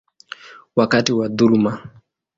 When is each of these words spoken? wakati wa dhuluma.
wakati 0.75 1.13
wa 1.13 1.27
dhuluma. 1.29 1.81